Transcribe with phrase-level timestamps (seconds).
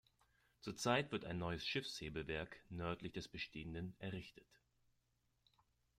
[0.61, 4.47] Zurzeit wird ein neues Schiffshebewerk nördlich des bestehenden errichtet.